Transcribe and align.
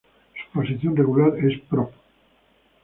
Su 0.33 0.57
posición 0.59 0.95
regular 0.95 1.37
es 1.45 1.59
prop. 1.69 1.91